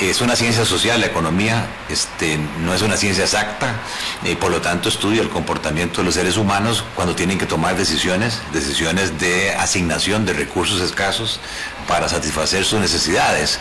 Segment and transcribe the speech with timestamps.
[0.00, 3.76] Es una ciencia social, la economía este, no es una ciencia exacta,
[4.24, 7.76] y por lo tanto estudia el comportamiento de los seres humanos cuando tienen que tomar
[7.76, 11.40] decisiones, decisiones de asignación de recursos escasos
[11.88, 13.58] para satisfacer sus necesidades.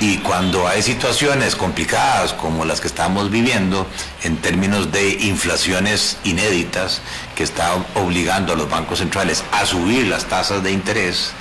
[0.00, 3.86] Y cuando hay situaciones complicadas como las que estamos viviendo
[4.24, 7.00] en términos de inflaciones inéditas
[7.36, 11.32] que están obligando a los bancos centrales a subir las tasas de interés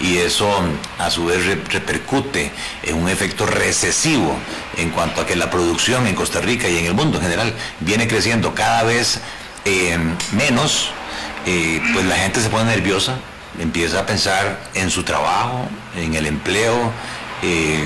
[0.00, 0.50] y eso
[0.98, 2.50] a su vez repercute
[2.82, 4.36] en un efecto recesivo
[4.76, 7.54] en cuanto a que la producción en Costa Rica y en el mundo en general
[7.80, 9.20] viene creciendo cada vez
[9.64, 9.98] eh,
[10.32, 10.90] menos,
[11.46, 13.16] eh, pues la gente se pone nerviosa,
[13.58, 16.92] empieza a pensar en su trabajo, en el empleo,
[17.42, 17.84] eh,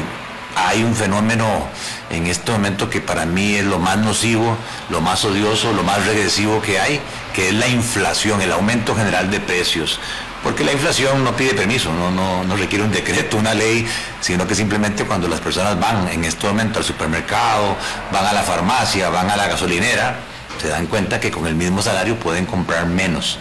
[0.57, 1.67] hay un fenómeno
[2.11, 4.57] en este momento que para mí es lo más nocivo,
[4.89, 7.01] lo más odioso, lo más regresivo que hay,
[7.35, 9.99] que es la inflación, el aumento general de precios.
[10.45, 13.87] Porque la inflación no pide permiso, no, requiere un decreto, una ley,
[14.21, 17.75] sino que simplemente cuando las personas van en este momento al supermercado,
[18.13, 20.17] van a la farmacia, van a la gasolinera,
[20.61, 23.39] se dan cuenta que con el mismo salario pueden comprar menos.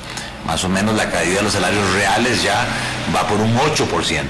[0.48, 2.66] Más o menos la caída de los salarios reales ya
[3.14, 4.24] va por un 8%.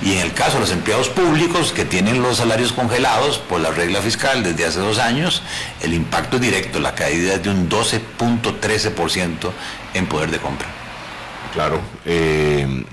[0.00, 3.70] Y en el caso de los empleados públicos que tienen los salarios congelados por la
[3.70, 5.42] regla fiscal desde hace dos años,
[5.82, 9.50] el impacto directo, la caída es de un 12.13%
[9.92, 10.83] en poder de compra.
[11.54, 11.80] Claro.
[12.04, 12.84] Eh,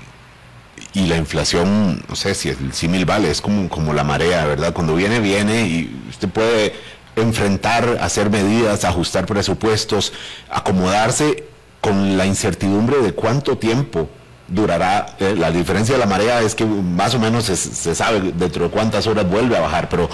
[0.94, 4.72] y la inflación, no sé si el símil vale, es como, como la marea, ¿verdad?
[4.72, 6.74] Cuando viene, viene y usted puede
[7.16, 10.12] enfrentar, hacer medidas, ajustar presupuestos,
[10.50, 11.44] acomodarse
[11.80, 14.08] con la incertidumbre de cuánto tiempo
[14.48, 15.16] durará.
[15.18, 18.70] Eh, la diferencia de la marea es que más o menos se, sabe dentro de
[18.70, 20.08] cuántas horas vuelve a bajar, pero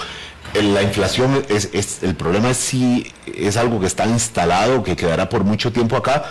[0.53, 5.29] la inflación es, es, el problema es si es algo que está instalado, que quedará
[5.29, 6.23] por mucho tiempo acá,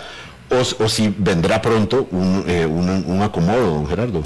[0.51, 4.23] o, si vendrá pronto un, eh, un acomodo, Gerardo.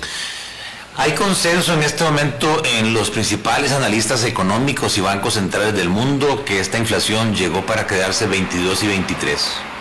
[0.95, 6.45] Hay consenso en este momento en los principales analistas económicos y bancos centrales del mundo
[6.45, 9.72] que esta inflación llegó para quedarse 22 y 23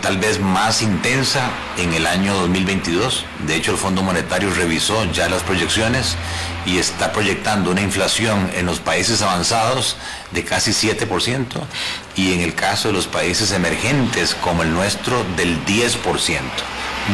[0.00, 3.24] tal vez más intensa en el año 2022.
[3.48, 6.14] De hecho, el Fondo Monetario revisó ya las proyecciones
[6.66, 9.96] y está proyectando una inflación en los países avanzados
[10.30, 11.46] de casi 7%
[12.14, 15.96] y en el caso de los países emergentes como el nuestro del 10%.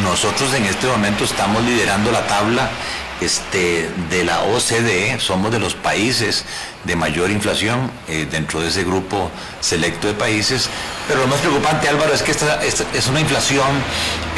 [0.02, 2.68] Nosotros en este momento estamos liderando la tabla
[3.20, 6.44] este, de la OCDE, somos de los países
[6.84, 10.68] de mayor inflación eh, dentro de ese grupo selecto de países,
[11.08, 13.68] pero lo más preocupante Álvaro es que esta, es una inflación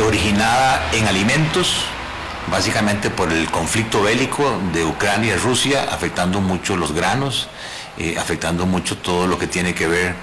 [0.07, 1.85] originada en alimentos,
[2.51, 7.49] básicamente por el conflicto bélico de Ucrania y Rusia, afectando mucho los granos,
[7.99, 10.15] eh, afectando mucho todo lo que tiene que ver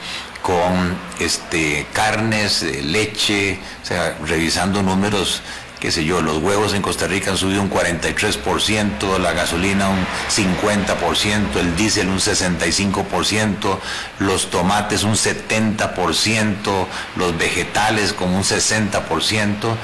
[0.42, 5.42] con este, carnes, eh, leche, o sea, revisando números
[5.86, 10.04] qué sé yo, los huevos en Costa Rica han subido un 43%, la gasolina un
[10.32, 13.78] 50%, el diésel un 65%,
[14.18, 16.88] los tomates un 70%,
[17.18, 19.76] los vegetales como un 60%.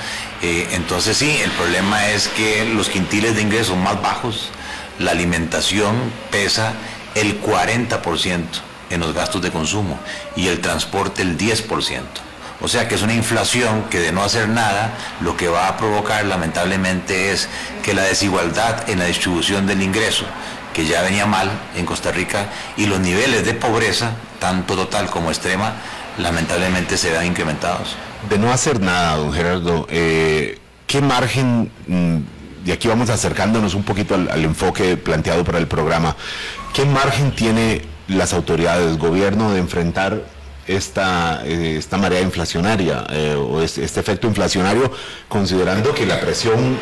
[0.41, 4.49] Eh, entonces sí, el problema es que los quintiles de ingresos más bajos,
[4.97, 5.95] la alimentación
[6.31, 6.73] pesa
[7.13, 8.43] el 40%
[8.89, 9.99] en los gastos de consumo
[10.35, 12.30] y el transporte el 10%.
[12.61, 15.77] O sea que es una inflación que de no hacer nada lo que va a
[15.77, 17.49] provocar lamentablemente es
[17.81, 20.25] que la desigualdad en la distribución del ingreso,
[20.73, 25.29] que ya venía mal en Costa Rica, y los niveles de pobreza, tanto total como
[25.29, 25.73] extrema,
[26.19, 27.95] lamentablemente se vean incrementados.
[28.29, 32.17] De no hacer nada, don Gerardo, eh, ¿qué margen, mm,
[32.67, 36.15] y aquí vamos acercándonos un poquito al, al enfoque planteado para el programa,
[36.73, 40.21] qué margen tiene las autoridades, gobierno, de enfrentar
[40.67, 44.91] esta, eh, esta marea inflacionaria eh, o este, efecto inflacionario,
[45.27, 46.77] considerando que la presión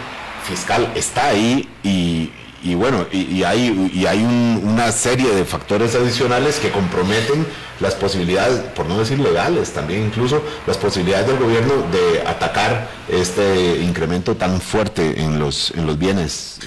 [0.48, 2.32] fiscal está ahí y,
[2.64, 7.46] y bueno, y, hay, y hay una serie de factores adicionales que comprometen
[7.80, 13.78] las posibilidades, por no decir legales, también incluso las posibilidades del gobierno de atacar este
[13.78, 16.60] incremento tan fuerte en los, en los bienes.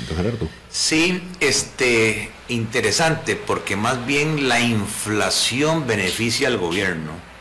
[0.70, 7.32] Sí, este, interesante, porque más bien la inflación beneficia al gobierno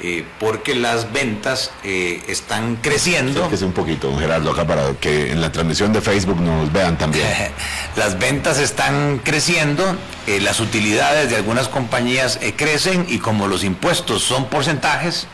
[0.00, 3.48] eh, porque las ventas eh, están creciendo.
[3.48, 7.26] Que un poquito, Gerardo, acá para que en la transmisión de Facebook nos vean también.
[7.96, 14.22] las ventas están creciendo, eh, las utilidades de algunas compañías crecen y como los impuestos
[14.22, 15.26] son porcentajes,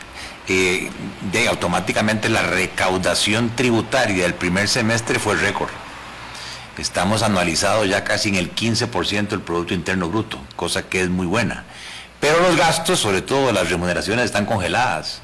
[0.47, 5.69] de automáticamente la recaudación tributaria del primer semestre fue récord.
[6.77, 11.25] Estamos anualizados ya casi en el 15% del Producto Interno Bruto, cosa que es muy
[11.25, 11.65] buena.
[12.19, 15.21] Pero los gastos, sobre todo las remuneraciones, están congeladas.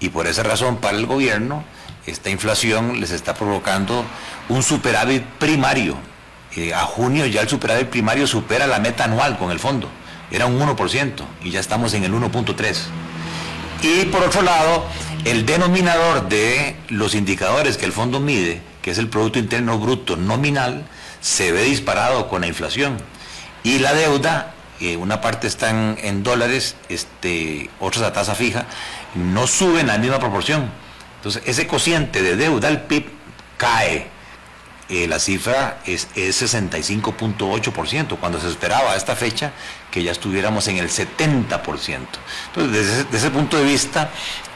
[0.00, 1.64] Y por esa razón, para el gobierno,
[2.06, 4.04] esta inflación les está provocando
[4.48, 5.96] un superávit primario
[6.50, 9.90] que a junio ya el superávit primario supera la meta anual con el fondo.
[10.30, 11.12] Era un 1%
[11.44, 12.76] y ya estamos en el 1.3%.
[13.82, 14.86] Y por otro lado,
[15.24, 20.16] el denominador de los indicadores que el fondo mide, que es el Producto Interno Bruto
[20.16, 20.86] nominal,
[21.20, 22.98] se ve disparado con la inflación.
[23.62, 28.66] Y la deuda, eh, una parte está en, dólares, este, otras a tasa fija,
[29.14, 30.70] no sube en la misma proporción.
[31.16, 33.06] Entonces, ese cociente de deuda al PIB
[33.56, 34.06] cae.
[34.88, 39.52] Eh, la cifra es, 65.8%, cuando se esperaba a esta fecha
[39.90, 41.98] que ya estuviéramos en el 70%.
[42.46, 44.10] Entonces, desde, ese punto de vista,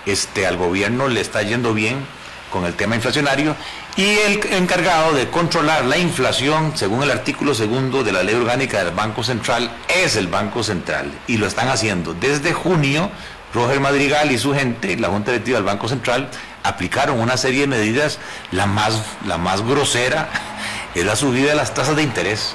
[0.06, 2.06] este, al gobierno le está yendo bien
[2.52, 3.56] con el tema inflacionario
[3.96, 8.84] y el encargado de controlar la inflación, según el artículo segundo de la ley orgánica
[8.84, 11.10] del Banco Central, es el Banco Central.
[11.26, 13.10] Y lo están haciendo desde junio.
[13.52, 16.30] Roger Madrigal y su gente, la Junta Directiva del Banco Central,
[16.62, 18.18] aplicaron una serie de medidas.
[18.50, 20.28] La más, la más grosera
[20.94, 22.54] es la subida de las tasas de interés,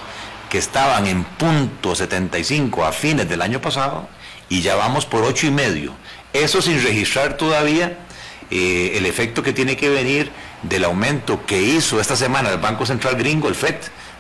[0.50, 4.08] que estaban en punto 75 a fines del año pasado
[4.50, 5.94] y ya vamos por ocho y medio.
[6.34, 7.98] Eso sin registrar todavía
[8.50, 10.32] eh, el efecto que tiene que venir
[10.64, 13.76] del aumento que hizo esta semana el Banco Central Gringo, el FED,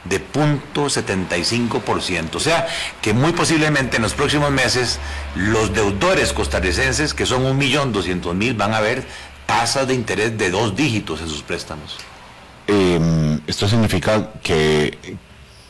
[0.05, 2.35] de 0.75%.
[2.35, 2.67] O sea,
[3.01, 4.99] que muy posiblemente en los próximos meses
[5.35, 9.05] los deudores costarricenses, que son 1.200.000, van a ver
[9.45, 11.97] tasas de interés de dos dígitos en sus préstamos.
[12.67, 15.17] Em, esto significa que,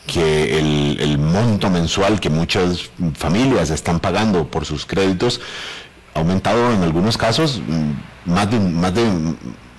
[0.08, 5.42] que el, monto mensual que muchas familias están pagando por sus créditos
[6.14, 7.92] ha aumentado en algunos casos mm,
[8.28, 9.04] más de, más de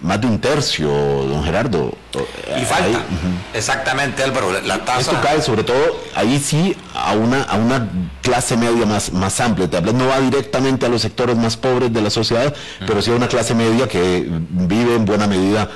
[0.00, 1.96] más de un tercio, don Gerardo.
[2.56, 3.04] Y falta.
[3.52, 4.52] Exactamente, Álvaro.
[4.60, 5.00] La tasa.
[5.00, 7.88] Esto cae sobre todo, ahí sí, a una, a una
[8.22, 9.68] clase media más, más amplia.
[9.68, 12.54] Te no va directamente a los sectores más pobres de la sociedad,
[12.86, 15.68] pero sí a una clase media que vive en buena medida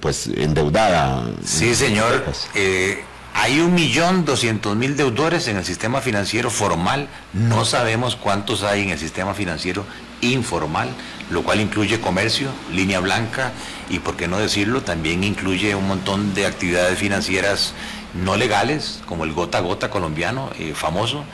[0.00, 1.24] pues endeudada.
[1.44, 2.24] Sí, señor.
[2.54, 3.02] Eh,
[3.32, 7.08] hay un millón doscientos mil deudores en el sistema financiero formal.
[7.32, 9.86] No sabemos cuántos hay en el sistema financiero
[10.20, 10.94] informal
[11.30, 13.52] lo cual incluye comercio, línea blanca
[13.88, 17.72] y, por qué no decirlo, también incluye un montón de actividades financieras
[18.14, 21.24] no legales, como el gota a gota colombiano, eh, famoso.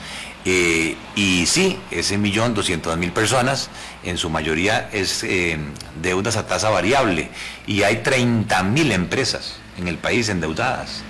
[0.45, 3.69] Eh, y sí, ese millón doscientos mil personas,
[4.05, 5.59] en su mayoría es eh,
[6.01, 7.31] deudas a tasa variable
[7.67, 11.03] y hay 30 mil empresas en el país endeudadas.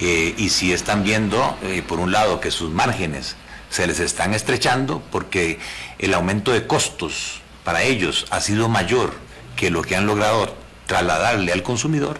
[0.00, 1.56] y si están viendo,
[1.88, 3.34] por un lado, que sus márgenes
[3.68, 5.58] se les están estrechando porque
[5.98, 9.12] el aumento de costos para ellos ha sido mayor
[9.56, 10.54] que lo que han logrado
[10.86, 12.18] trasladarle al consumidor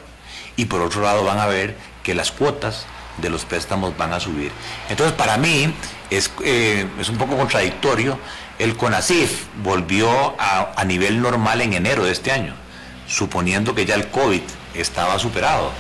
[0.57, 2.87] y por otro lado van a ver que las cuotas
[3.19, 4.51] de los préstamos van a subir.
[4.89, 5.73] Entonces para mí
[6.11, 8.19] es, eh, es un poco contradictorio,
[8.59, 10.11] el CONACIF volvió
[10.41, 12.55] a, a nivel normal en enero de este año,
[13.07, 14.43] suponiendo que ya el COVID
[14.75, 15.71] estaba superado,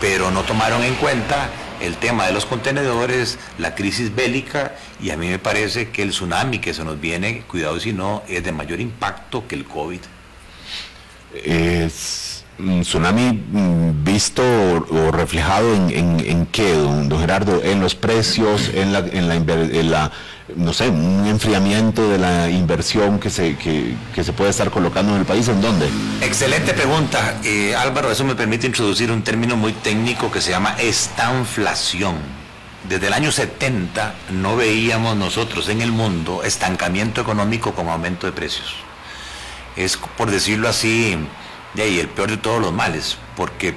[0.00, 1.48] pero no tomaron en cuenta
[1.80, 6.10] el tema de los contenedores, la crisis bélica, y a mí me parece que el
[6.10, 10.00] tsunami que se nos viene, cuidado si no, es de mayor impacto que el COVID.
[11.34, 12.37] Es
[12.82, 18.98] tsunami mm, visto o, reflejado en, en, qué, don, Gerardo, en los precios, en la,
[19.00, 20.10] en la, en
[20.56, 25.20] no sé, un enfriamiento de la inversión que se, que, se puede estar colocando en
[25.20, 25.46] el país?
[25.48, 25.88] ¿En dónde?
[26.22, 28.10] Excelente pregunta, eh, Álvaro.
[28.10, 32.16] Eso me permite introducir un término muy técnico que se llama estanflación.
[32.88, 38.32] Desde el año 70 no veíamos nosotros en el mundo estancamiento económico como aumento de
[38.32, 38.74] precios.
[39.76, 41.18] Es, por decirlo así,
[41.74, 43.74] de ahí, el peor de todos los males, porque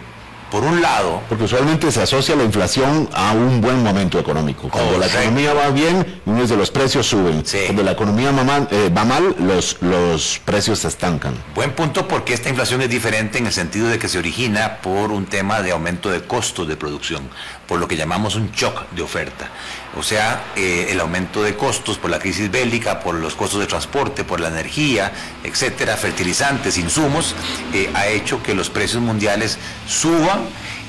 [0.51, 1.21] por un lado...
[1.29, 4.69] Porque usualmente se asocia la inflación a un buen momento económico.
[4.69, 7.43] Cuando la economía va bien, de los precios suben.
[7.65, 8.31] Cuando la economía
[8.71, 11.33] eh, va mal, los, los precios se estancan.
[11.55, 15.11] Buen punto porque esta inflación es diferente en el sentido de que se origina por
[15.11, 17.29] un tema de aumento de costos de producción,
[17.67, 19.49] por lo que llamamos un shock de oferta.
[19.97, 23.67] O sea, eh, el aumento de costos por la crisis bélica, por los costos de
[23.67, 25.11] transporte, por la energía,
[25.43, 27.35] etcétera, fertilizantes, insumos,
[27.73, 29.57] eh, ha hecho que los precios mundiales
[29.91, 30.41] suban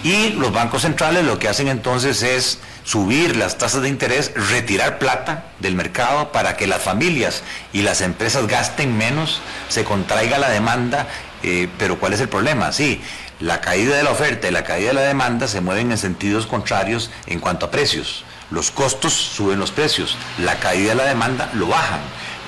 [0.04, 4.98] y los bancos centrales lo que hacen entonces es subir las tasas de interés, retirar
[4.98, 7.42] plata del mercado para que las familias
[7.72, 11.06] y las empresas gasten menos, se contraiga la demanda,
[11.42, 12.72] eh, pero ¿cuál es el problema?
[12.72, 13.00] Sí,
[13.40, 16.46] la caída de la oferta y la caída de la demanda se mueven en sentidos
[16.46, 18.24] contrarios en cuanto a precios.
[18.50, 22.00] Los costos suben los precios, la caída de la demanda lo bajan.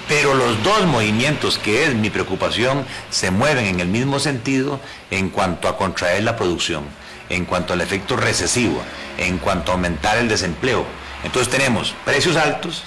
[0.08, 4.80] Pero los dos movimientos, que es mi preocupación, se mueven en el mismo sentido
[5.10, 6.84] en cuanto a contraer la producción,
[7.30, 8.82] en cuanto al efecto recesivo,
[9.16, 10.84] en cuanto a aumentar el desempleo.
[11.24, 12.84] Entonces tenemos precios altos,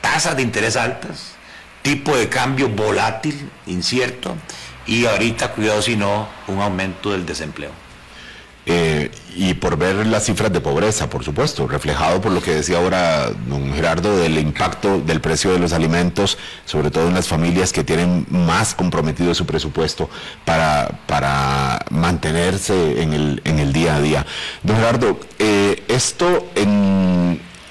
[0.00, 1.34] tasas de interés altas,
[1.82, 4.36] tipo de cambio volátil, incierto,
[4.86, 7.81] y ahorita, cuidado si no, un aumento del desempleo.
[8.64, 12.78] Eh, y por ver las cifras de pobreza, por supuesto, reflejado por lo que decía
[12.78, 17.72] ahora don Gerardo del impacto del precio de los alimentos, sobre todo en las familias
[17.72, 20.08] que tienen más comprometido su presupuesto
[20.44, 24.26] para, para mantenerse en el, en el día a día.
[24.62, 26.46] Don Gerardo, eh, esto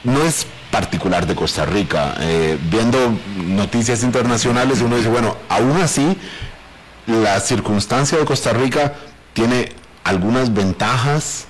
[0.04, 2.16] no es particular de Costa Rica.
[2.20, 2.98] Eh, viendo
[3.38, 6.18] noticias internacionales, uno dice, bueno, aún así,
[7.08, 8.94] la circunstancia de Costa Rica
[9.34, 11.48] tiene algunas ventajas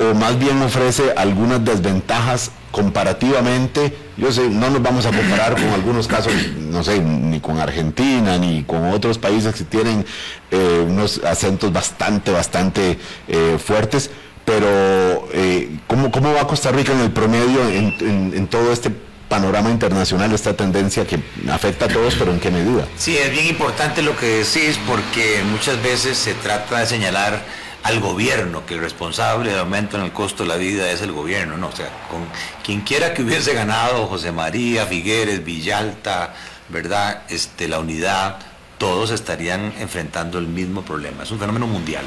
[0.00, 3.96] o más bien ofrece algunas desventajas comparativamente.
[4.16, 8.38] Yo sé, no nos vamos a comparar con algunos casos, no sé, ni con Argentina,
[8.38, 10.04] ni con otros países que tienen
[10.50, 12.98] eh, unos acentos bastante, bastante
[13.28, 14.10] eh, fuertes,
[14.44, 18.90] pero eh, ¿cómo, ¿cómo, va Costa Rica en el promedio en, en todo este
[19.30, 21.20] panorama internacional, esta tendencia que
[21.50, 22.86] afecta a todos, pero en qué medida?
[22.98, 27.40] Sí, es bien importante lo que decís porque muchas veces se trata de señalar
[27.84, 31.12] al gobierno, que el responsable del aumento en el costo de la vida es el
[31.12, 31.68] gobierno, ¿no?
[31.68, 32.26] O sea, con
[32.64, 36.34] quien quiera que hubiese ganado, José María, Figueres, Villalta,
[36.68, 37.22] ¿verdad?
[37.28, 38.36] Este, la unidad,
[38.78, 41.22] todos estarían enfrentando el mismo problema.
[41.22, 42.04] Es un fenómeno mundial,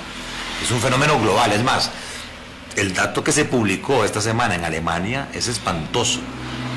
[0.62, 1.54] es un fenómeno global.
[1.54, 1.90] Es más,
[2.76, 6.20] el dato que se publicó esta semana en Alemania es espantoso.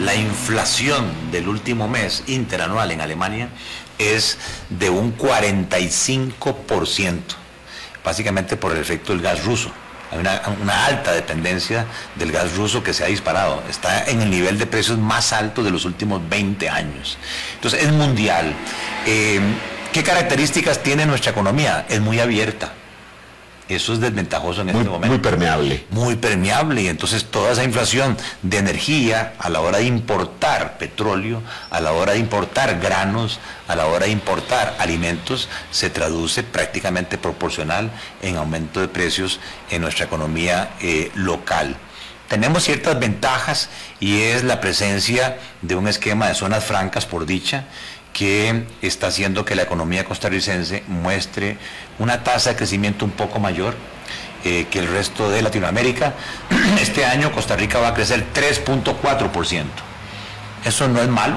[0.01, 3.49] La inflación del último mes interanual en Alemania
[3.99, 4.37] es
[4.69, 7.47] de un 45%
[8.07, 9.71] básicamente por el efecto del gas ruso.
[10.13, 11.85] Hay una, alta dependencia
[12.15, 13.61] del gas ruso que se ha disparado.
[13.69, 17.19] Está en el nivel de precios más alto de los últimos 20 años.
[17.57, 18.55] Entonces es mundial.
[19.05, 19.41] Eh,
[19.93, 21.85] ¿Qué características tiene nuestra economía?
[21.89, 22.73] Es muy abierta.
[23.69, 25.09] Eso es desventajoso en este momento.
[25.09, 25.85] Muy permeable.
[25.91, 31.43] Muy permeable y entonces toda esa inflación de energía a la hora de importar petróleo,
[31.71, 37.19] a la hora de importar granos, a la hora de importar alimentos, se traduce prácticamente
[37.19, 37.91] proporcional
[38.23, 41.77] en aumento de precios en nuestra economía eh, local.
[42.29, 43.69] Tenemos ciertas ventajas
[44.01, 47.67] y es la presencia de un esquema de zonas francas por dicha
[48.17, 51.59] que está haciendo que la economía costarricense muestre
[51.99, 53.75] una tasa de crecimiento un poco mayor
[54.43, 56.15] eh, que el resto de Latinoamérica.
[56.81, 59.65] Este año Costa Rica va a crecer 3.4%.
[60.65, 61.37] Eso no es malo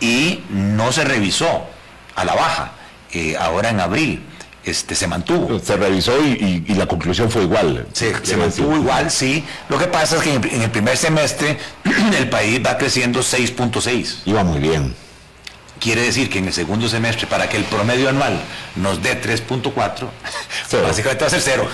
[0.00, 1.66] y no se revisó
[2.14, 2.72] a la baja
[3.12, 4.22] eh, ahora en abril.
[4.64, 5.58] Este, se mantuvo.
[5.58, 7.86] Se revisó y, la conclusión fue igual.
[7.92, 9.44] Se, se mantuvo igual, sí.
[9.68, 11.58] Lo que pasa es que en el primer semestre
[12.18, 14.20] el país va creciendo 6.6.
[14.24, 15.07] Iba muy bien.
[15.80, 18.40] Quiere decir que en el segundo semestre, para que el promedio anual
[18.76, 20.08] nos dé 3.4,
[20.82, 21.68] básicamente va a ser cero.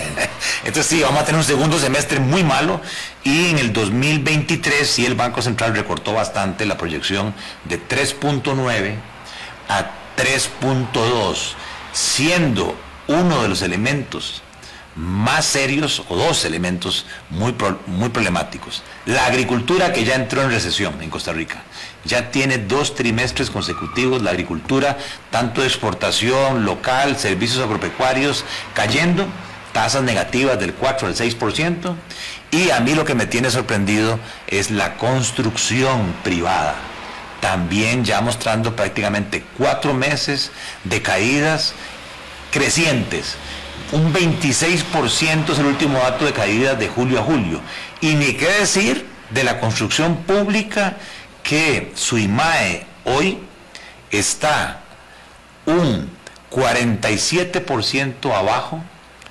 [0.64, 2.80] Entonces sí, vamos a tener un segundo semestre muy malo
[3.24, 8.94] y en el 2023 sí el Banco Central recortó bastante la proyección de 3.9
[9.68, 11.54] a 3.2,
[11.92, 12.76] siendo
[13.08, 14.42] uno de los elementos
[14.96, 17.54] más serios o dos elementos muy,
[17.86, 18.82] muy problemáticos.
[19.06, 21.62] La agricultura que ya entró en recesión en Costa Rica.
[22.04, 24.98] Ya tiene dos trimestres consecutivos la agricultura,
[25.30, 28.44] tanto exportación local, servicios agropecuarios,
[28.74, 29.26] cayendo,
[29.72, 31.94] tasas negativas del 4 al 6%.
[32.50, 34.18] Y a mí lo que me tiene sorprendido
[34.48, 36.74] es la construcción privada.
[37.40, 40.50] También ya mostrando prácticamente cuatro meses
[40.84, 41.74] de caídas
[42.50, 43.36] crecientes
[43.92, 47.60] un 26% es el último dato de caída de julio a julio.
[48.00, 50.96] Y ni qué decir de la construcción pública
[51.42, 53.38] que su IMAE hoy
[54.10, 54.80] está
[55.66, 56.10] un
[56.50, 58.82] 47% abajo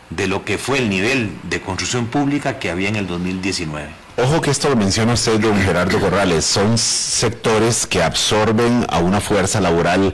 [0.10, 3.88] de lo que fue el nivel de construcción pública que había en el 2019.
[4.18, 9.22] Ojo que esto lo menciona usted, don Gerardo Corrales, son sectores que absorben a una
[9.22, 10.13] fuerza laboral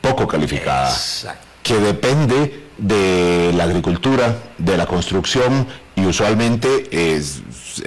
[0.00, 0.96] poco calificada,
[1.62, 5.66] que depende de la agricultura, de la construcción
[5.96, 6.88] y usualmente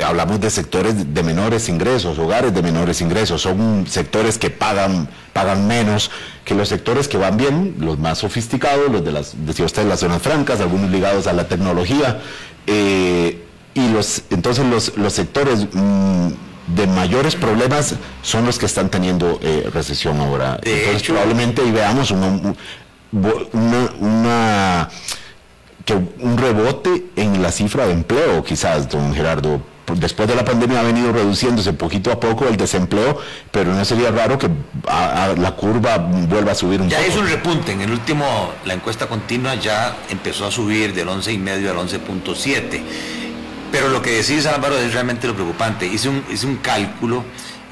[0.03, 5.67] hablamos de sectores de menores ingresos, hogares de menores ingresos, son sectores que pagan, pagan
[5.67, 6.11] menos
[6.45, 9.99] que los sectores que van bien, los más sofisticados, los de las, decía usted, las
[9.99, 12.21] zonas francas, algunos ligados a la tecnología,
[12.67, 13.43] eh,
[13.73, 16.27] y los, entonces los, los sectores mm,
[16.75, 20.59] de mayores problemas son los que están teniendo eh, recesión ahora.
[20.63, 22.55] entonces probablemente y veamos un,
[23.11, 24.89] una,
[25.85, 29.61] que un rebote en la cifra de empleo, quizás, don Gerardo.
[29.95, 33.19] Después de la pandemia ha venido reduciéndose poquito a poco el desempleo,
[33.51, 34.49] pero no sería raro que
[34.87, 37.07] la curva vuelva a subir un ya poco.
[37.07, 37.71] Ya hizo un repunte.
[37.73, 42.81] En el último, la encuesta continua ya empezó a subir del 11,5 al 11.7.
[43.71, 45.87] Pero lo que decís, Álvaro, es realmente lo preocupante.
[45.87, 47.23] Hice un, hice un cálculo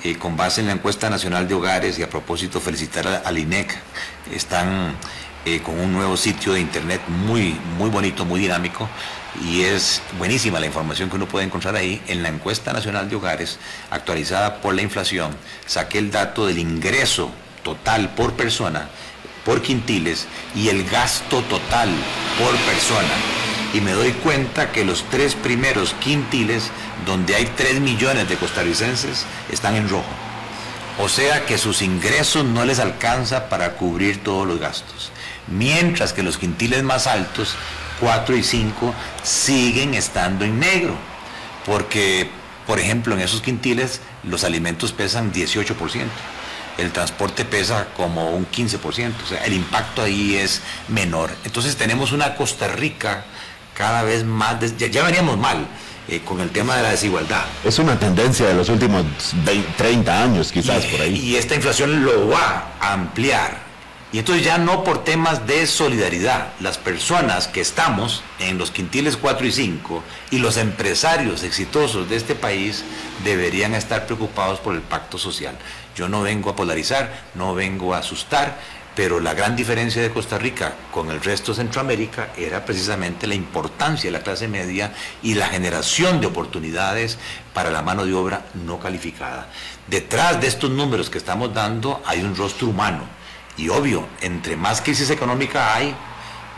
[0.04, 3.78] eh, con base en la encuesta nacional de hogares y a propósito felicitar al INEC.
[4.34, 4.96] Están
[5.46, 8.90] eh, con un nuevo sitio de internet muy, muy bonito, muy dinámico
[9.44, 12.02] y es buenísima la información que uno puede encontrar ahí.
[12.08, 13.58] En la encuesta nacional de hogares
[13.90, 17.32] actualizada por la inflación, saqué el dato del ingreso
[17.64, 18.90] total por persona,
[19.46, 21.90] por quintiles y el gasto total
[22.38, 23.14] por persona.
[23.74, 26.72] Y me doy cuenta que los tres primeros quintiles,
[27.06, 30.10] donde hay 3 millones de costarricenses, están en rojo.
[30.98, 35.12] O sea que sus ingresos no les alcanza para cubrir todos los gastos.
[35.52, 37.56] Mientras que los quintiles más altos,
[38.00, 40.96] 4 y 5, siguen estando en negro.
[41.66, 42.30] Porque,
[42.68, 46.06] por ejemplo, en esos quintiles los alimentos pesan 18%.
[46.78, 49.12] El transporte pesa como un 15%.
[49.24, 51.32] O sea, el impacto ahí es menor.
[51.44, 53.26] Entonces tenemos una Costa Rica
[53.74, 54.58] cada vez más...
[54.78, 55.68] ya veníamos mal
[56.08, 57.46] eh, con el tema de la desigualdad.
[57.64, 59.06] Es una tendencia de los últimos
[59.78, 61.16] 30 años quizás por ahí.
[61.20, 63.69] Y esta inflación lo va a ampliar.
[64.12, 69.18] Y entonces ya no por temas de solidaridad, las personas que estamos en los quintiles
[69.18, 72.84] 4 y 5 y los empresarios exitosos de este país
[73.24, 75.56] deberían estar preocupados por el pacto social.
[75.96, 78.58] Yo no vengo a polarizar, no vengo a asustar,
[78.96, 83.36] pero la gran diferencia de Costa Rica con el resto de Centroamérica era precisamente la
[83.36, 87.20] importancia de la clase media y la generación de oportunidades
[87.54, 89.50] para la mano de obra no calificada.
[89.86, 93.19] Detrás de estos números que estamos dando hay un rostro humano
[93.60, 95.94] y obvio, entre más crisis económica hay,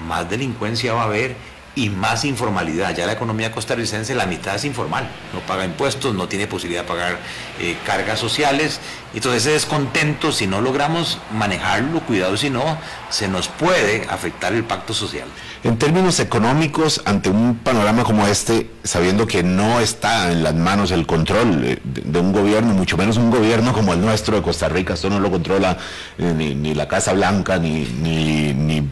[0.07, 1.35] más delincuencia va a haber
[1.75, 2.95] y más informalidad.
[2.95, 6.87] Ya la economía costarricense, la mitad es informal, no paga impuestos, no tiene posibilidad de
[6.87, 7.19] pagar
[7.59, 8.79] eh, cargas sociales.
[9.13, 12.77] Entonces ese descontento, si no logramos manejarlo, cuidado si no,
[13.09, 15.27] se nos puede afectar el pacto social.
[15.63, 20.91] En términos económicos, ante un panorama como este, sabiendo que no está en las manos
[20.91, 24.67] el control eh, de, un gobierno, mucho menos un gobierno como el nuestro de Costa
[24.67, 25.77] Rica, esto no lo controla
[26.17, 28.89] eh, ni, la Casa Blanca ni, ni,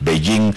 [0.00, 0.52] Beijing,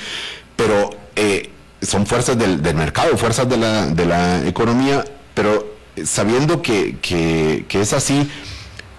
[0.56, 1.50] pero eh,
[1.82, 5.04] son fuerzas del, mercado, fuerzas de la, de la, economía,
[5.34, 8.30] pero sabiendo que, es así,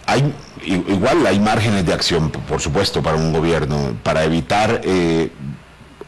[0.07, 0.33] hay
[0.65, 5.31] igual hay márgenes de acción, por supuesto, para un gobierno, para evitar eh,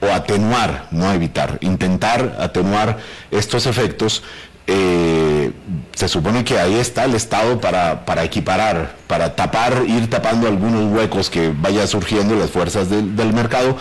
[0.00, 2.98] o atenuar, no evitar, intentar atenuar
[3.30, 4.22] estos efectos.
[4.70, 5.50] Eh,
[5.94, 10.92] se supone que ahí está el Estado para, para, equiparar, para tapar, ir tapando algunos
[10.92, 13.78] huecos que vaya surgiendo las fuerzas del, del mercado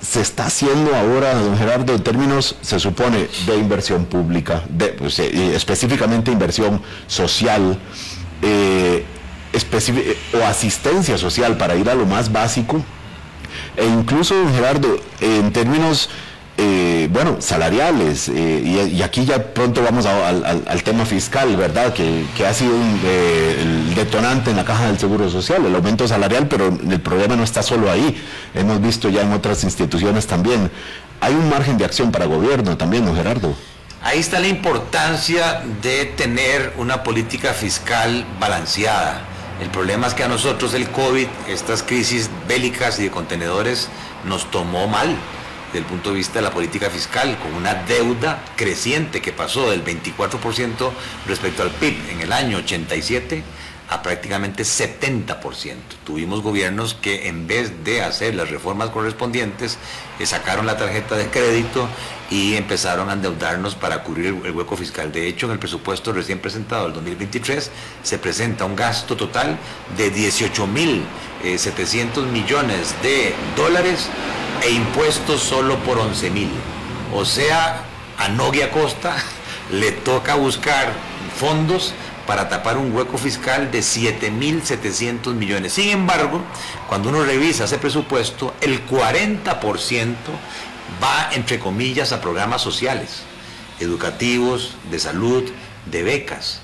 [0.00, 5.18] se está haciendo ahora, don Gerardo, en términos, se supone, de inversión pública, de, pues,
[5.18, 7.78] eh, específicamente inversión social
[8.42, 9.04] eh,
[9.52, 12.82] eh, o asistencia social para ir a lo más básico?
[13.76, 16.08] E incluso, don Gerardo, en términos
[16.62, 21.94] eh, bueno, salariales, eh, y, aquí ya pronto vamos al, tema fiscal, ¿verdad?
[21.94, 26.48] Que, ha sido eh, el detonante en la caja del Seguro Social, el aumento salarial,
[26.48, 28.22] pero el problema no está solo ahí,
[28.54, 30.70] hemos visto ya en otras instituciones también.
[31.22, 33.54] Hay un margen de acción para gobierno también, ¿no, Gerardo?
[34.02, 39.22] Ahí está la importancia de tener una política fiscal balanceada.
[39.62, 43.88] El problema es que a nosotros el COVID, estas crisis bélicas y de contenedores,
[44.26, 45.16] nos tomó mal
[45.70, 49.70] desde el punto de vista de la política fiscal, con una deuda creciente que pasó
[49.70, 50.90] del 24%
[51.26, 53.42] respecto al PIB en el año 87
[53.90, 55.36] a prácticamente 70%.
[56.04, 59.78] Tuvimos gobiernos que en vez de hacer las reformas correspondientes,
[60.20, 61.88] eh, sacaron la tarjeta de crédito
[62.30, 65.10] y empezaron a endeudarnos para cubrir el hueco fiscal.
[65.10, 67.70] De hecho, en el presupuesto recién presentado del 2023
[68.04, 69.58] se presenta un gasto total
[69.96, 71.02] de 18.700
[71.42, 74.08] eh, millones de dólares
[74.62, 76.50] e impuestos solo por 11 mil.
[77.14, 77.82] O sea,
[78.18, 79.16] a Nogia Costa
[79.72, 80.92] le toca buscar
[81.36, 81.94] fondos
[82.26, 85.72] para tapar un hueco fiscal de 7.700 millones.
[85.72, 86.42] Sin embargo,
[86.88, 90.14] cuando uno revisa ese presupuesto, el 40%
[91.02, 93.22] va, entre comillas, a programas sociales,
[93.80, 95.50] educativos, de salud,
[95.86, 96.60] de becas.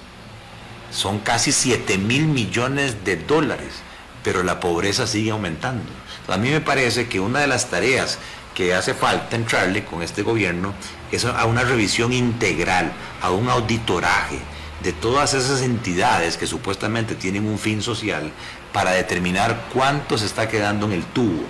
[0.92, 3.82] Son casi 7 mil millones de dólares,
[4.26, 5.84] pero la pobreza sigue aumentando.
[6.26, 8.18] A mí me parece que una de las tareas
[8.56, 10.74] que hace falta entrarle con este gobierno
[11.12, 12.90] es a una revisión integral,
[13.22, 14.40] a un auditoraje
[14.82, 18.32] de todas esas entidades que supuestamente tienen un fin social
[18.72, 21.44] para determinar cuánto se está quedando en el tubo,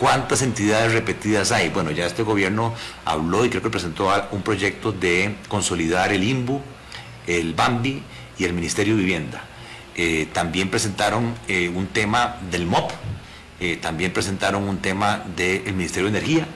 [0.00, 1.68] cuántas entidades repetidas hay.
[1.68, 6.62] Bueno, ya este gobierno habló y creo que presentó un proyecto de consolidar el INBU,
[7.26, 8.02] el BAMBI
[8.38, 9.47] y el Ministerio de Vivienda.
[10.00, 12.92] Eh, también presentaron eh, un tema del MOP,
[13.58, 16.46] eh, también presentaron un tema del Ministerio de Energía.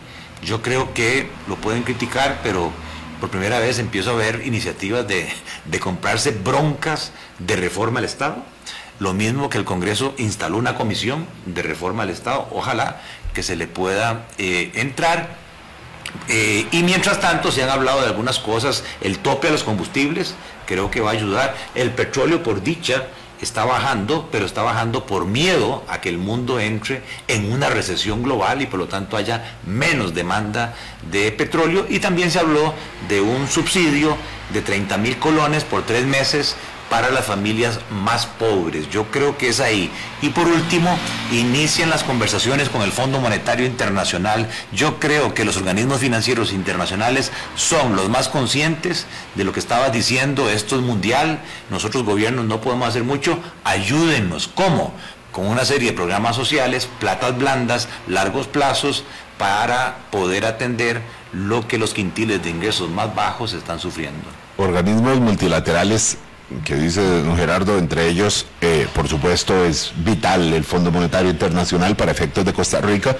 [0.44, 2.70] Yo creo que lo pueden criticar, pero
[3.20, 5.28] por primera vez empiezo a ver iniciativas de,
[5.64, 8.36] de comprarse broncas de reforma al Estado.
[9.00, 12.46] Lo mismo que el Congreso instaló una comisión de reforma al Estado.
[12.52, 13.00] Ojalá
[13.34, 15.36] que se le pueda entrar.
[16.28, 20.90] y mientras tanto se han hablado de algunas cosas, el tope a los combustibles creo
[20.90, 23.08] que va a ayudar, el petróleo por dicha
[23.42, 28.22] está bajando, pero está bajando por miedo a que el mundo entre en una recesión
[28.22, 30.74] global y por lo tanto haya menos demanda
[31.10, 31.84] de petróleo.
[31.88, 32.72] Y también se habló
[33.08, 34.16] de un subsidio
[34.54, 36.56] de 30 mil colones por tres meses
[36.92, 38.90] para las familias más pobres.
[38.90, 39.90] Yo creo que es ahí.
[40.20, 40.94] Y por último,
[41.30, 44.46] inician las conversaciones con el Fondo Monetario Internacional.
[44.72, 49.88] Yo creo que los organismos financieros internacionales son los más conscientes de lo que estaba
[49.88, 54.50] diciendo, esto es mundial, nosotros gobiernos no podemos hacer mucho, ayúdennos.
[54.54, 54.92] ¿Cómo?
[55.32, 59.04] Con una serie de programas sociales, platas blandas, largos plazos,
[59.38, 61.00] para poder atender
[61.32, 64.28] lo que los quintiles de ingresos más bajos están sufriendo.
[64.58, 66.18] Organismos multilaterales
[66.64, 71.96] que dice don Gerardo, entre ellos, eh, por supuesto, es vital el Fondo Monetario Internacional
[71.96, 73.16] para efectos de Costa Rica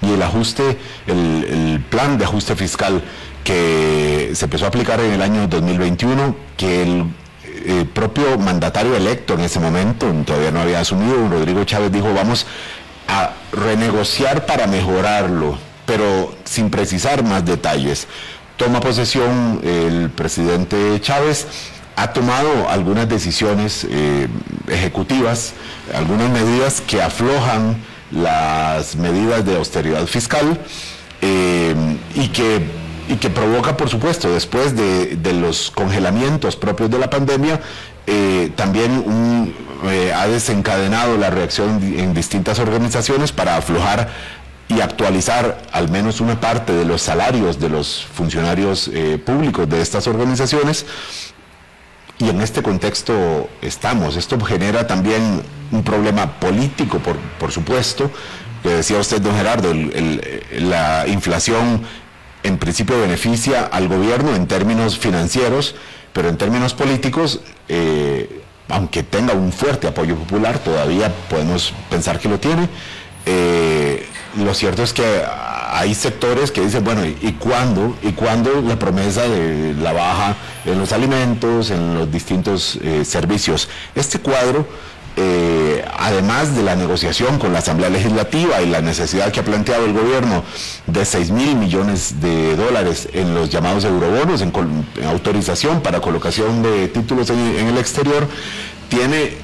[0.00, 3.02] y el ajuste, el, plan de ajuste fiscal
[3.42, 7.04] que se empezó a aplicar en el año 2021, que el
[7.66, 12.46] eh, propio mandatario electo en ese momento, todavía no había asumido, Rodrigo Chávez dijo, vamos
[13.08, 18.06] a renegociar para mejorarlo, pero sin precisar más detalles.
[18.56, 21.48] Toma posesión el presidente Chávez
[21.96, 24.28] ha tomado algunas decisiones eh,
[24.68, 25.52] ejecutivas,
[25.94, 27.76] algunas medidas que aflojan
[28.10, 30.58] las medidas de austeridad fiscal
[31.20, 31.74] eh,
[32.14, 32.60] y, que,
[33.08, 37.60] y que provoca, por supuesto, después de, los congelamientos propios de la pandemia,
[38.06, 39.54] eh, también
[40.14, 44.08] ha desencadenado la reacción en distintas organizaciones para aflojar
[44.68, 48.90] y actualizar al menos una parte de los salarios de los funcionarios
[49.26, 50.86] públicos de estas organizaciones
[52.18, 54.16] y en este contexto estamos.
[54.16, 58.10] Esto genera también un problema político, por, por supuesto,
[58.62, 59.72] que decía usted, don Gerardo,
[60.52, 61.82] la inflación
[62.42, 65.74] en principio beneficia al gobierno en términos financieros,
[66.12, 72.28] pero en términos políticos, eh, aunque tenga un fuerte apoyo popular, todavía podemos pensar que
[72.28, 72.68] lo tiene.
[73.26, 75.04] Eh, lo cierto es que
[75.74, 77.96] hay sectores que dicen, bueno, ¿y cuándo?
[78.02, 83.68] ¿Y cuándo la promesa de la baja en los alimentos, en los distintos eh, servicios?
[83.94, 84.66] Este cuadro,
[85.16, 89.84] eh, además de la negociación con la Asamblea Legislativa y la necesidad que ha planteado
[89.84, 90.42] el gobierno
[90.86, 94.52] de 6 mil millones de dólares en los llamados eurobonos, en,
[95.06, 98.28] autorización para colocación de títulos en, el exterior,
[98.88, 99.38] tiene...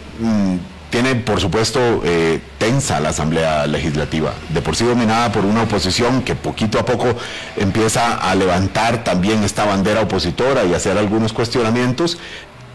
[0.90, 6.22] Tiene, por supuesto, eh, tensa la Asamblea Legislativa, de por sí dominada por una oposición
[6.22, 7.14] que poquito a poco
[7.56, 12.18] empieza a levantar también esta bandera opositora y hacer algunos cuestionamientos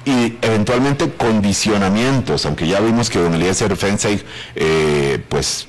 [0.06, 4.22] y eventualmente condicionamientos, aunque ya vimos que don Eliezer Fensey
[4.56, 5.68] eh, pues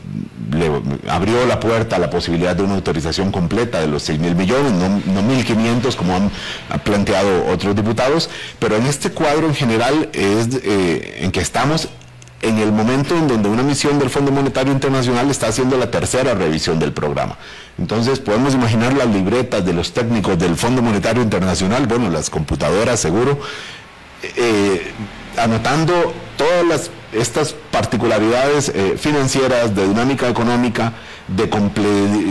[1.08, 4.72] abrió la puerta a la posibilidad de una autorización completa de los 6 mil millones,
[4.72, 6.30] no, no 1.500 como han,
[6.84, 8.28] planteado otros diputados,
[8.58, 11.88] pero en este cuadro en general es eh, en que estamos
[12.46, 16.34] en el momento en donde una misión del Fondo Monetario Internacional está haciendo la tercera
[16.34, 17.36] revisión del programa.
[17.76, 23.00] Entonces podemos imaginar las libretas de los técnicos del Fondo Monetario Internacional, bueno, las computadoras
[23.00, 23.40] seguro,
[24.36, 24.92] eh,
[25.36, 30.92] anotando todas estas particularidades eh, financieras, de dinámica económica,
[31.26, 31.48] de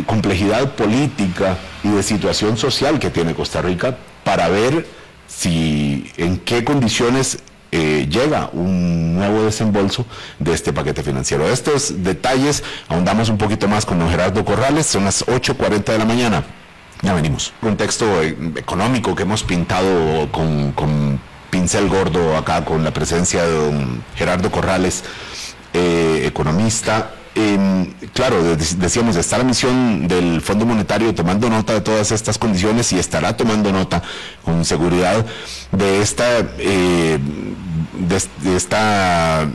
[0.06, 4.88] complejidad política y de situación social que tiene Costa Rica para ver
[5.28, 7.40] si en qué condiciones
[7.78, 10.06] eh, llega un nuevo desembolso
[10.40, 11.46] de este paquete financiero.
[11.46, 16.06] Estos detalles ahondamos un poquito más con don Gerardo Corrales, son las 8.40 de la
[16.06, 16.46] mañana.
[17.02, 17.52] Ya venimos.
[17.60, 24.04] Contexto eh, económico que hemos pintado con, pincel gordo acá con la presencia de don
[24.16, 25.04] Gerardo Corrales,
[25.74, 27.12] eh, economista
[28.14, 33.00] claro, decíamos, está la misión del Fondo Monetario tomando nota de todas estas condiciones y
[33.00, 34.02] estará tomando nota
[34.44, 35.26] con seguridad
[35.72, 37.20] de esta, eh,
[37.94, 39.48] de, esta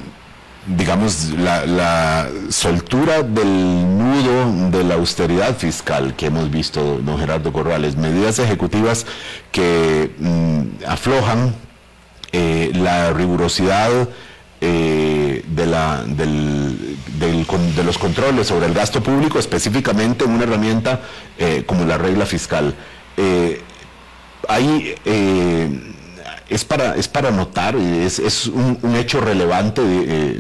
[0.67, 7.97] digamos, la, soltura del nudo de la austeridad fiscal que hemos visto, don Gerardo Corrales,
[7.97, 9.07] medidas ejecutivas
[9.53, 11.55] que mm, aflojan
[12.33, 14.09] eh, la rigurosidad
[14.61, 15.67] eh, de,
[17.85, 21.01] los controles sobre el gasto público, específicamente en una herramienta
[21.39, 22.75] eh, como la regla fiscal.
[23.17, 23.61] Eh,
[24.49, 24.95] ahí
[26.49, 29.83] es, para, es para notar, es, un, hecho relevante,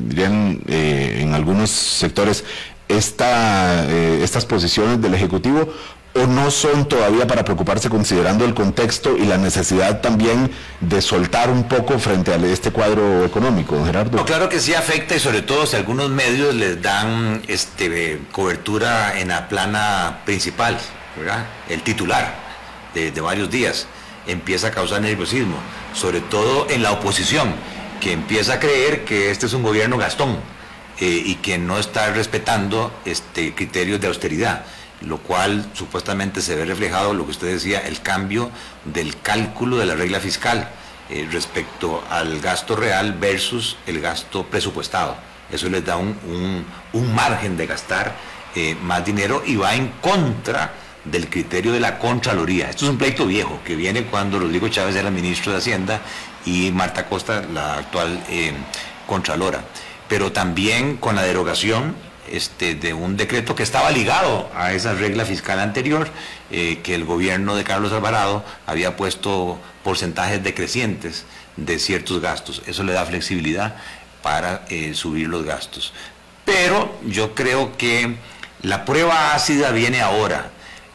[0.00, 2.44] dirían en algunos sectores,
[2.88, 5.72] esta, estas posiciones del Ejecutivo
[6.14, 11.50] o no son todavía para preocuparse considerando el contexto y la necesidad también de soltar
[11.50, 14.24] un poco frente a este cuadro económico, Gerardo?
[14.24, 19.28] claro que sí afecta y sobre todo si algunos medios les dan este, cobertura en
[19.28, 20.78] la plana principal,
[21.68, 22.34] el titular
[22.94, 23.86] de, varios días,
[24.26, 25.56] empieza a causar nerviosismo,
[25.94, 27.54] sobre todo en la oposición,
[28.00, 30.38] que empieza a creer que este es un gobierno gastón
[30.98, 34.64] eh, y que no está respetando este, criterios de austeridad
[35.02, 38.50] lo cual supuestamente se ve reflejado, lo que usted decía, el cambio
[38.84, 40.68] del cálculo de la regla fiscal
[41.08, 45.16] eh, respecto al gasto real versus el gasto presupuestado.
[45.50, 46.64] Eso les da un,
[47.14, 48.14] margen de gastar
[48.54, 50.72] eh, más dinero y va en contra
[51.04, 52.70] del criterio de la Contraloría.
[52.70, 56.00] Esto es un pleito viejo que viene cuando Rodrigo Chávez era ministro de Hacienda
[56.44, 58.52] y Marta Costa, la actual eh,
[59.06, 59.64] Contralora.
[60.08, 61.94] Pero también con la derogación
[62.30, 66.08] este, de un decreto que estaba ligado a esa regla fiscal anterior,
[66.50, 71.24] eh, que el gobierno de Carlos Alvarado había puesto porcentajes decrecientes
[71.56, 72.62] de ciertos gastos.
[72.66, 73.76] Eso le da flexibilidad
[74.22, 75.92] para eh, subir los gastos.
[76.44, 78.16] Pero yo creo que
[78.62, 80.50] la prueba ácida viene ahora.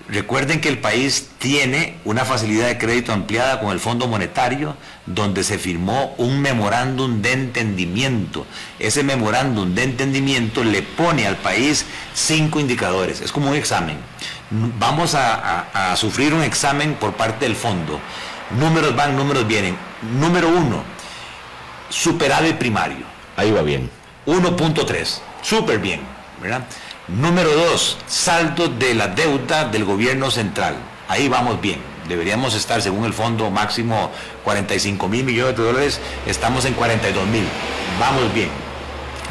[0.07, 4.75] Recuerden que el país tiene una facilidad de crédito ampliada con el Fondo Monetario,
[5.07, 8.45] donde se firmó un memorándum de entendimiento.
[8.77, 13.21] Ese memorándum de entendimiento le pone al país cinco indicadores.
[13.21, 13.97] Es como un examen.
[14.77, 17.99] Vamos a, sufrir un examen por parte del fondo.
[18.59, 19.75] Números van, números vienen.
[20.19, 20.83] Número uno,
[21.89, 23.05] superávit primario.
[23.37, 23.89] Ahí va bien.
[24.27, 26.01] 1.3, súper bien,
[26.41, 26.63] ¿verdad?
[27.07, 30.75] Número dos, saldo de la deuda del gobierno central.
[31.07, 31.79] Ahí vamos bien.
[32.07, 34.11] Deberíamos estar, según el fondo máximo,
[34.43, 35.99] 45 mil millones de dólares.
[36.25, 37.45] Estamos en 42 mil.
[37.99, 38.49] Vamos bien.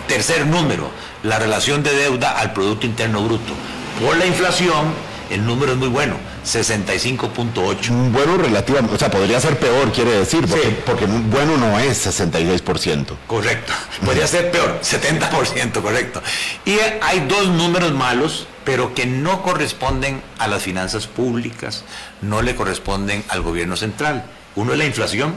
[0.06, 0.88] Tercer número,
[1.24, 3.52] la relación de deuda al Producto Interno Bruto.
[4.00, 4.94] Por la inflación,
[5.30, 8.12] el número es muy bueno 65.8.
[8.12, 10.46] Bueno relativamente, o sea, podría ser peor, quiere decir,
[10.84, 13.06] porque, bueno no es 66%.
[13.26, 13.72] Correcto,
[14.04, 16.22] podría ser peor, 70%, correcto.
[16.64, 21.84] Y hay dos números malos, pero que no corresponden a las finanzas públicas,
[22.20, 24.24] no le corresponden al gobierno central.
[24.56, 25.34] Uno es la inflación,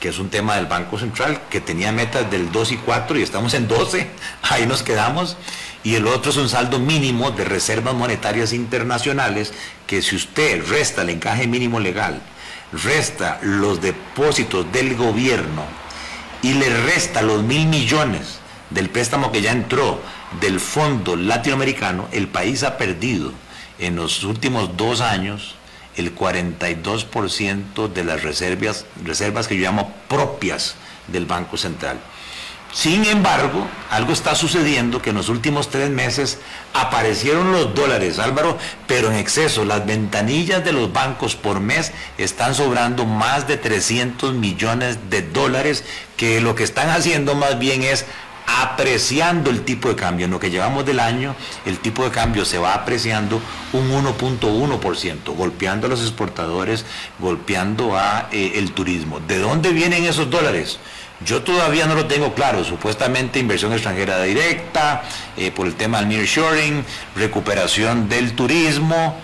[0.00, 3.22] que es un tema del Banco Central, que tenía metas del 2 y 4 y
[3.22, 4.10] estamos en 12,
[4.42, 5.36] ahí nos quedamos.
[5.82, 9.52] Y el otro es un saldo mínimo de reservas monetarias internacionales
[9.86, 12.20] que si usted resta el encaje mínimo legal,
[12.72, 15.62] resta los depósitos del gobierno
[16.42, 20.00] y le resta los mil millones del préstamo que ya entró
[20.40, 23.32] del fondo latinoamericano, el país ha perdido
[23.78, 25.55] en los últimos dos años
[25.96, 30.76] el 42% de las reservas, reservas que yo llamo propias
[31.08, 31.98] del Banco Central.
[32.72, 36.38] Sin embargo, algo está sucediendo que en los últimos tres meses
[36.74, 39.64] aparecieron los dólares, Álvaro, pero en exceso.
[39.64, 45.84] Las ventanillas de los bancos por mes están sobrando más de 300 millones de dólares,
[46.18, 48.04] que lo que están haciendo más bien es
[48.46, 50.24] apreciando el tipo de cambio.
[50.24, 53.40] En lo que llevamos del año, el tipo de cambio se va apreciando
[53.72, 56.84] un 1.1%, golpeando a los exportadores,
[57.18, 59.20] golpeando a eh, el turismo.
[59.20, 60.78] ¿De dónde vienen esos dólares?
[61.24, 65.02] Yo todavía no lo tengo claro, supuestamente inversión extranjera directa,
[65.36, 66.84] eh, por el tema del nearshoring,
[67.16, 69.18] recuperación del turismo,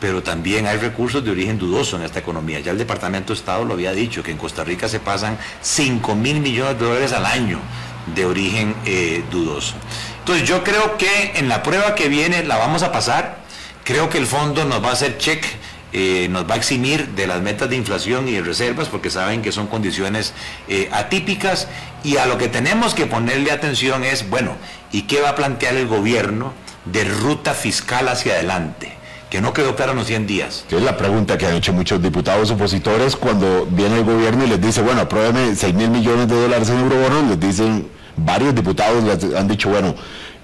[0.00, 2.60] pero también hay recursos de origen dudoso en esta economía.
[2.60, 6.14] Ya el Departamento de Estado lo había dicho, que en Costa Rica se pasan 5
[6.14, 7.58] mil millones de dólares al año
[8.06, 9.74] de origen eh, dudoso.
[10.20, 13.38] Entonces yo creo que en la prueba que viene la vamos a pasar,
[13.84, 15.44] creo que el fondo nos va a hacer check
[15.92, 19.42] eh, nos va a eximir de las metas de inflación y de reservas porque saben
[19.42, 20.34] que son condiciones
[20.68, 21.66] eh, atípicas
[22.04, 24.56] y a lo que tenemos que ponerle atención es, bueno,
[24.92, 26.52] ¿y qué va a plantear el gobierno
[26.84, 28.99] de ruta fiscal hacia adelante?
[29.30, 30.64] Que no quedó claro en los 100 días.
[30.68, 34.48] Que es la pregunta que han hecho muchos diputados opositores cuando viene el gobierno y
[34.48, 39.04] les dice, bueno, apruébeme 6 mil millones de dólares en eurobonos, les dicen, varios diputados
[39.04, 39.94] les han dicho, bueno,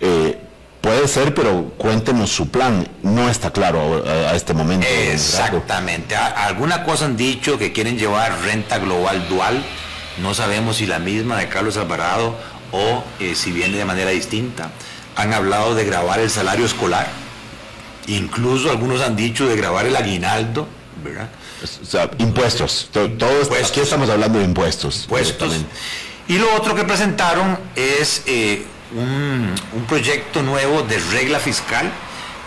[0.01, 0.39] eh,
[0.87, 2.87] Puede ser, pero cuéntenos su plan.
[3.03, 4.87] No está claro a, este momento.
[4.87, 6.15] Exactamente.
[6.15, 9.65] Alguna cosa han dicho que quieren llevar renta global dual.
[10.23, 12.37] No sabemos si la misma de Carlos Alvarado
[12.71, 14.71] o eh, si viene de manera distinta.
[15.17, 17.09] Han hablado de grabar el salario escolar.
[18.09, 20.69] Incluso algunos han dicho de grabar el aguinaldo,
[21.03, 21.29] ¿verdad?
[21.63, 22.89] O sea, impuestos.
[22.93, 23.09] Todo,
[23.65, 25.03] Aquí estamos hablando de impuestos.
[25.05, 25.65] Impuestos.
[26.29, 28.65] Y lo otro que presentaron es eh,
[28.95, 29.55] un,
[29.89, 31.91] proyecto nuevo de regla fiscal.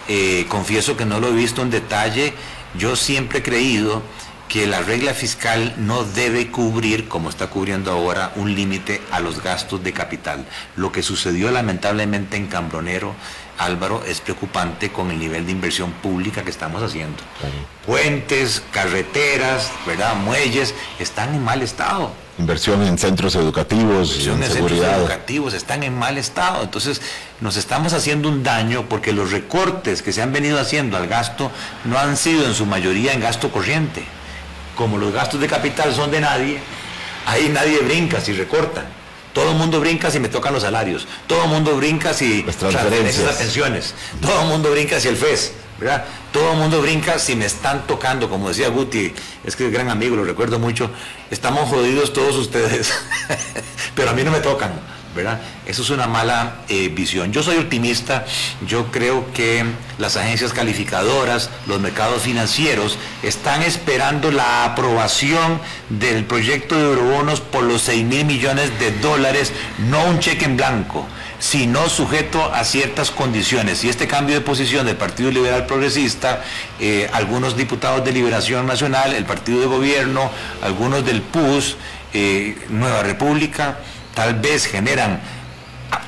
[0.08, 2.34] Eh, confieso que no lo he visto en detalle.
[2.78, 4.02] Yo siempre he creído
[4.50, 9.42] que la regla fiscal no debe cubrir, como está cubriendo ahora, un límite a los
[9.42, 10.46] gastos de capital.
[10.76, 13.14] Lo que sucedió lamentablemente en Cambronero,
[13.60, 17.18] Álvaro, es preocupante con el nivel de inversión pública que estamos haciendo.
[17.86, 20.16] Puentes, carreteras, ¿verdad?
[20.16, 22.12] muelles, están en mal estado.
[22.38, 26.64] Inversión en centros educativos, Inversión en, centros educativos están en mal estado.
[26.64, 27.02] Entonces,
[27.42, 31.52] nos estamos haciendo un daño porque los recortes que se han venido haciendo al gasto
[31.84, 34.04] no han sido en su mayoría en gasto corriente
[34.80, 36.58] como los gastos de capital son de nadie,
[37.26, 38.86] ahí nadie brinca si recortan.
[39.34, 41.08] Todo el mundo brinca si me tocan los salarios.
[41.28, 43.94] Todo el mundo brinca si transferencias las pensiones.
[44.22, 45.54] Todo el mundo brinca si el FES.
[45.80, 46.06] ¿verdad?
[46.34, 49.14] Todo el mundo brinca si me están tocando, como decía Guti,
[49.46, 50.92] es que es gran amigo, lo recuerdo mucho.
[51.32, 52.92] Estamos jodidos todos ustedes,
[53.96, 54.74] pero a mí no me tocan.
[55.66, 57.32] Eso es una mala eh, visión.
[57.32, 58.26] Yo soy optimista,
[58.66, 59.66] yo creo que
[59.98, 67.64] las agencias calificadoras, los mercados financieros están esperando la aprobación del proyecto de eurobonos por
[67.64, 69.52] los 6 mil millones de dólares,
[69.90, 71.06] no un cheque en blanco
[71.40, 73.86] sino sujeto a ciertas condiciones.
[73.86, 76.44] Y este cambio de posición del Partido Liberal Progresista,
[76.82, 80.30] eh, algunos diputados de Liberación Nacional, el Partido de Gobierno,
[80.62, 81.78] algunos del PUS,
[82.14, 83.80] eh, Nueva República,
[84.20, 85.22] tal vez generan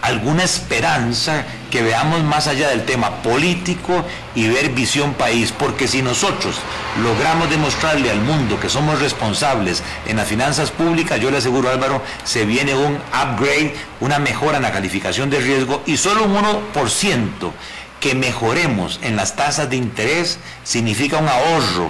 [0.01, 6.01] alguna esperanza que veamos más allá del tema político y ver visión país, porque si
[6.01, 6.57] nosotros
[7.01, 12.03] logramos demostrarle al mundo que somos responsables en las finanzas públicas, yo le aseguro Álvaro,
[12.25, 17.29] se viene un upgrade, una mejora en la calificación de riesgo y solo un 1%
[18.01, 21.89] que mejoremos en las tasas de interés significa un ahorro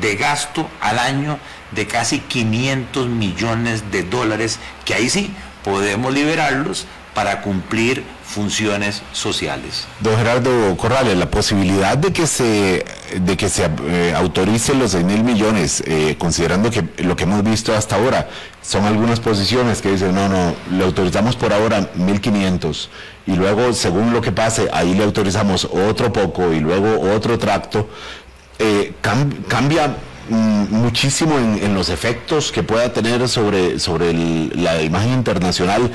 [0.00, 1.38] de gasto al año
[1.72, 5.30] de casi 500 millones de dólares, que ahí sí
[5.68, 9.86] podemos liberarlos para cumplir funciones sociales.
[10.00, 12.84] Don Gerardo Corrales, la posibilidad de que se
[13.20, 17.42] de que se eh, autoricen los 6 mil millones, eh, considerando que lo que hemos
[17.42, 18.28] visto hasta ahora
[18.62, 22.88] son algunas posiciones que dicen, no, no, le autorizamos por ahora 1.500
[23.26, 27.88] y luego, según lo que pase, ahí le autorizamos otro poco y luego otro tracto,
[28.58, 29.96] eh, cambia
[30.30, 34.12] muchísimo en, los efectos que pueda tener sobre, sobre
[34.54, 35.90] la imagen internacional,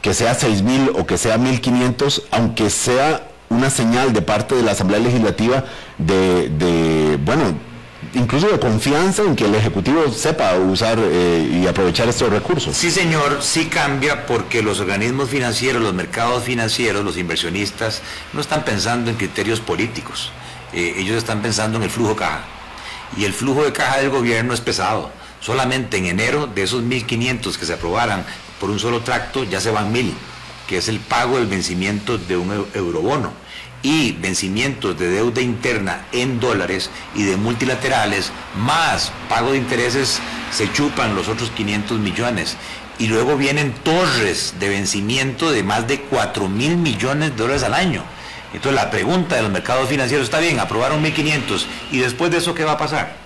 [0.00, 4.72] que sea 6.000 o que sea 1.500, aunque sea una señal de parte de la
[4.72, 5.64] Asamblea Legislativa
[5.98, 7.54] de, bueno,
[8.14, 12.76] incluso de confianza en que el Ejecutivo sepa usar eh, y aprovechar estos recursos.
[12.76, 18.64] Sí, señor, sí cambia porque los organismos financieros, los mercados financieros, los inversionistas, no están
[18.64, 20.32] pensando en criterios políticos,
[20.72, 22.44] eh, ellos están pensando en el flujo caja
[23.16, 25.10] y el flujo de caja del gobierno es pesado.
[25.40, 28.24] Solamente en enero de esos 1.500 que se aprobaran
[28.60, 30.12] por un solo tracto ya se van 1.000,
[30.68, 33.32] que es el pago del vencimiento de un eurobono
[33.82, 40.20] y vencimientos de deuda interna en dólares y de multilaterales, más pago de intereses,
[40.52, 42.56] se chupan los otros 500 millones.
[42.98, 47.74] Y luego vienen torres de vencimiento de más de 4 mil millones de dólares al
[47.74, 48.04] año.
[48.52, 52.54] Entonces la pregunta de los mercados financieros está bien, aprobaron 1.500 y después de eso,
[52.54, 53.16] ¿qué va a pasar?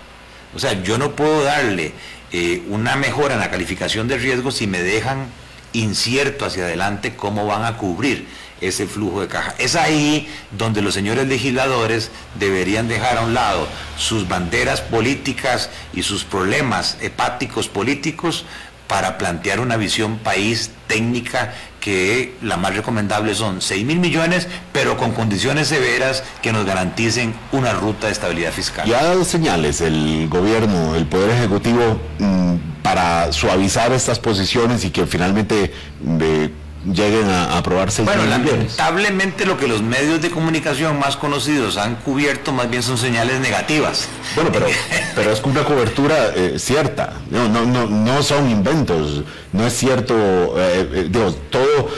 [0.55, 1.93] O sea, yo no puedo darle
[2.33, 5.27] eh, una mejora en la calificación de riesgo si me dejan
[5.73, 8.27] incierto hacia adelante cómo van a cubrir
[8.61, 9.55] ese flujo de caja.
[9.59, 16.03] Es ahí donde los señores legisladores deberían dejar a un lado sus banderas políticas y
[16.03, 18.47] sus problemas hepáticos políticos
[18.87, 21.55] para plantear una visión país técnica
[21.87, 27.33] que la más recomendable son 6 mil millones, pero con condiciones severas que nos garanticen
[27.53, 28.89] una ruta de estabilidad fiscal.
[28.89, 34.91] Ya ha dado señales el gobierno, el Poder Ejecutivo, mm, para suavizar estas posiciones y
[34.91, 35.73] que finalmente...
[36.21, 36.51] Eh,
[36.93, 38.03] lleguen a, aprobarse.
[38.03, 42.99] Bueno, lamentablemente lo que los medios de comunicación más conocidos han cubierto más bien son
[42.99, 44.09] señales negativas.
[44.35, 44.67] Bueno, pero,
[45.15, 49.23] pero es una cobertura eh, cierta, no, no, no, no son inventos,
[49.53, 50.15] no es cierto,
[50.59, 51.89] eh, eh, digo, todo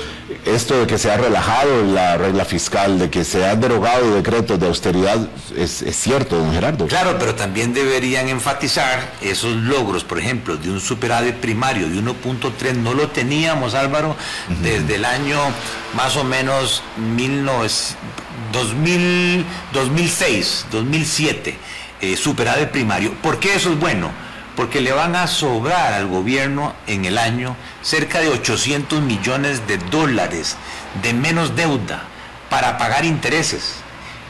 [0.44, 4.60] esto de que se ha relajado la regla fiscal, de que se han derogado decretos
[4.60, 6.86] de austeridad, es, cierto, don Gerardo.
[6.86, 12.74] Claro, pero también deberían enfatizar esos logros, por ejemplo, de un superávit primario de 1.3,
[12.74, 14.16] no lo teníamos, Álvaro,
[14.62, 15.38] desde el año
[15.94, 16.82] más o menos
[18.52, 21.56] 2000, 2006, 2007,
[22.00, 23.14] eh, superávit primario.
[23.22, 24.27] ¿Por qué eso es bueno?
[24.59, 29.79] Porque le van a sobrar al gobierno en el año cerca de 800 millones de
[29.79, 30.57] dólares
[31.01, 32.03] de menos deuda
[32.51, 33.75] para pagar intereses.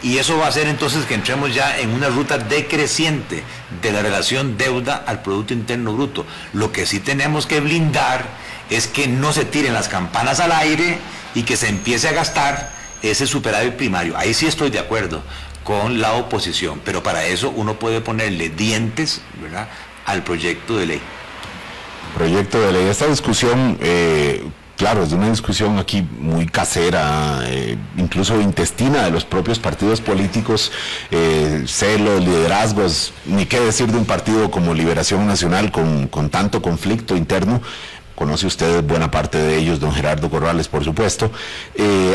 [0.03, 3.43] Y eso va a hacer entonces que entremos ya en una ruta decreciente
[3.81, 6.27] de la relación deuda al Producto Interno Bruto.
[6.53, 8.27] Lo que sí tenemos que blindar
[8.69, 10.99] es que no se tiren las campanas al aire
[11.35, 12.71] y que se empiece a gastar
[13.01, 14.15] ese superávit primario.
[14.15, 15.23] Ahí sí estoy de acuerdo
[15.65, 19.69] con la oposición, pero para eso uno puede ponerle dientes, ¿verdad?
[20.09, 21.01] Al proyecto de ley.
[22.15, 22.87] Proyecto de ley.
[22.87, 24.43] Esta discusión, eh,
[24.77, 30.73] claro, es una discusión aquí muy casera, eh, incluso intestina de los propios partidos políticos,
[31.11, 36.63] eh, celos, liderazgos, ni qué decir de un partido como Liberación Nacional con, con tanto
[36.63, 37.61] conflicto interno
[38.15, 41.31] conoce usted buena parte de ellos, don Gerardo Corrales, por supuesto,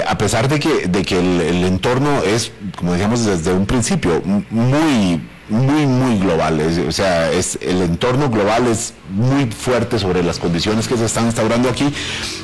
[0.06, 4.22] a pesar de que, de que el, el, entorno es, como decíamos desde un principio,
[4.50, 6.62] muy muy, muy global.
[6.88, 11.26] o sea, es, el entorno global es muy fuerte sobre las condiciones que se están
[11.26, 11.94] instaurando aquí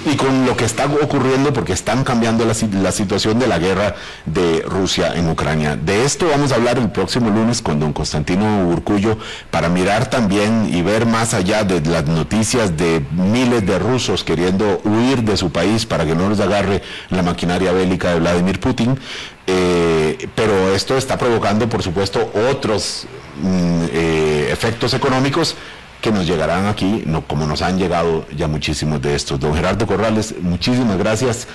[0.05, 3.95] y con lo que está ocurriendo porque están cambiando la, la, situación de la guerra
[4.25, 5.77] de Rusia en Ucrania.
[5.77, 9.17] De esto vamos a hablar el próximo lunes con don Constantino Urcullo
[9.49, 14.81] para mirar también y ver más allá de las noticias de miles de rusos queriendo
[14.83, 18.99] huir de su país para que no les agarre la maquinaria bélica de Vladimir Putin.
[19.51, 23.07] Eh, pero esto está provocando, por supuesto, otros
[23.41, 25.55] mm, eh, efectos económicos
[26.01, 29.39] que nos llegarán aquí, no, como nos han llegado ya muchísimos de estos.
[29.39, 31.47] Don Gerardo Corrales, muchísimas gracias.